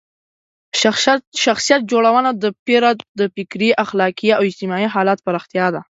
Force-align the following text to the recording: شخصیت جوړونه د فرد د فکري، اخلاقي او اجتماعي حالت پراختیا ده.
شخصیت 1.43 1.81
جوړونه 1.91 2.29
د 2.43 2.45
فرد 2.63 2.99
د 3.19 3.21
فکري، 3.35 3.69
اخلاقي 3.85 4.29
او 4.37 4.41
اجتماعي 4.49 4.87
حالت 4.95 5.17
پراختیا 5.25 5.67
ده. 5.75 5.81